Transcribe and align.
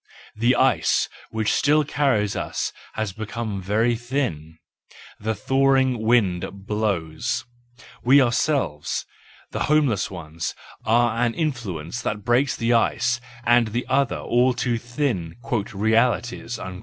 The 0.35 0.55
ice 0.55 1.07
which 1.29 1.53
still 1.53 1.83
carries 1.85 2.35
us 2.35 2.73
has 2.93 3.13
become 3.13 3.61
very 3.61 3.95
thin: 3.95 4.57
the 5.19 5.35
thawing 5.35 6.01
wind 6.01 6.43
blows; 6.65 7.45
we 8.03 8.19
ourselves, 8.19 9.05
the 9.51 9.65
homeless 9.65 10.09
ones, 10.09 10.55
are 10.85 11.21
an 11.23 11.35
influence 11.35 12.01
that 12.01 12.25
breaks 12.25 12.55
the 12.55 12.73
ice, 12.73 13.21
and 13.45 13.67
the 13.67 13.85
other 13.87 14.17
all 14.17 14.55
too 14.55 14.79
thin 14.79 15.35
"realities/ 15.43 16.57
1... 16.57 16.79